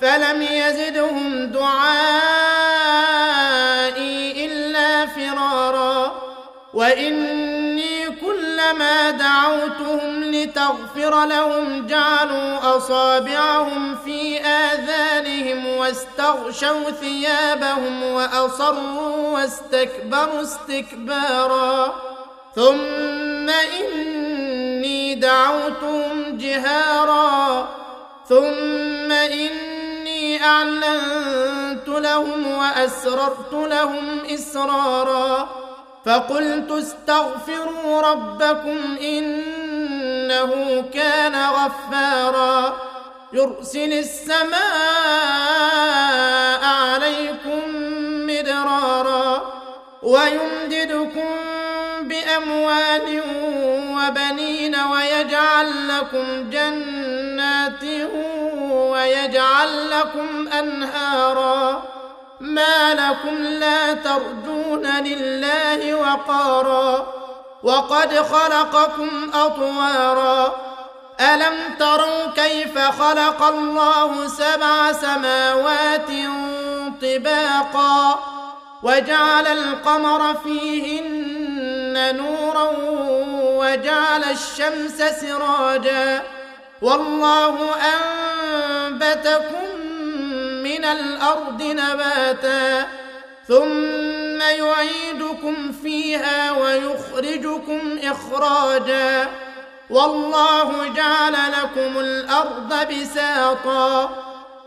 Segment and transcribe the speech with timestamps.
[0.00, 1.98] فلم يزدهم دعائي
[4.46, 6.28] إلا فرارا.
[6.74, 21.94] وإني كلما دعوتهم لتغفر لهم جعلوا أصابعهم في آذانهم واستغشوا ثيابهم وأصروا واستكبروا استكبارا.
[22.56, 27.68] ثم إني دعوتهم جهارا.
[28.28, 29.67] ثم إني
[30.44, 35.48] أعلنت لهم وأسررت لهم إسرارا
[36.06, 42.76] فقلت استغفروا ربكم إنه كان غفارا
[43.32, 44.58] يرسل السماء
[46.64, 47.60] عليكم
[48.26, 49.52] مدرارا
[50.02, 51.36] ويمددكم
[52.02, 53.22] بأموال
[53.90, 57.82] وبنين ويجعل لكم جنات
[58.98, 61.82] ويجعل لكم أنهارا
[62.40, 67.06] ما لكم لا ترجون لله وقارا
[67.62, 70.54] وقد خلقكم أطوارا
[71.20, 76.10] ألم تروا كيف خلق الله سبع سماوات
[77.02, 78.18] طباقا
[78.82, 82.70] وجعل القمر فيهن نورا
[83.42, 86.22] وجعل الشمس سراجا
[86.82, 87.74] والله
[89.18, 89.80] انبتكم
[90.62, 92.86] من الأرض نباتا
[93.48, 99.28] ثم يعيدكم فيها ويخرجكم اخراجا
[99.90, 104.10] والله جعل لكم الأرض بساطا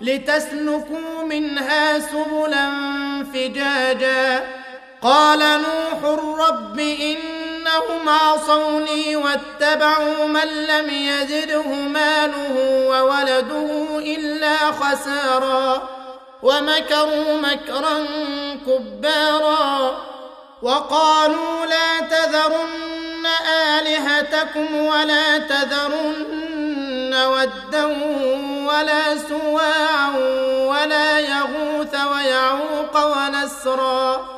[0.00, 2.70] لتسلكوا منها سبلا
[3.34, 4.44] فجاجا
[5.02, 6.04] قال نوح
[6.38, 6.78] رب
[7.78, 12.54] انهم عصوني واتبعوا من لم يزده ماله
[12.88, 15.88] وولده الا خسارا
[16.42, 18.06] ومكروا مكرا
[18.66, 19.96] كبارا
[20.62, 23.26] وقالوا لا تذرن
[23.80, 27.84] الهتكم ولا تذرن ودا
[28.68, 30.10] ولا سواعا
[30.66, 34.37] ولا يغوث ويعوق ونسرا